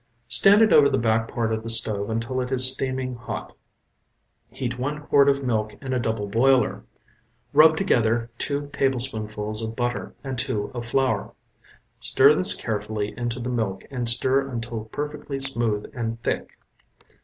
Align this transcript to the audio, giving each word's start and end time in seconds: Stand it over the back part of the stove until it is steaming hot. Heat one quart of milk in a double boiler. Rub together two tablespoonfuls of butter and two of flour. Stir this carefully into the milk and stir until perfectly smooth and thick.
Stand 0.29 0.63
it 0.63 0.73
over 0.73 0.89
the 0.89 0.97
back 0.97 1.27
part 1.27 1.53
of 1.53 1.61
the 1.61 1.69
stove 1.69 2.09
until 2.09 2.41
it 2.41 2.51
is 2.51 2.67
steaming 2.73 3.13
hot. 3.13 3.55
Heat 4.49 4.79
one 4.79 5.01
quart 5.05 5.29
of 5.29 5.43
milk 5.43 5.75
in 5.79 5.93
a 5.93 5.99
double 5.99 6.27
boiler. 6.27 6.83
Rub 7.53 7.77
together 7.77 8.31
two 8.39 8.71
tablespoonfuls 8.73 9.61
of 9.63 9.75
butter 9.75 10.15
and 10.23 10.39
two 10.39 10.71
of 10.73 10.87
flour. 10.87 11.33
Stir 11.99 12.33
this 12.33 12.55
carefully 12.59 13.15
into 13.15 13.39
the 13.39 13.51
milk 13.51 13.85
and 13.91 14.09
stir 14.09 14.47
until 14.47 14.85
perfectly 14.85 15.39
smooth 15.39 15.91
and 15.93 16.19
thick. 16.23 16.57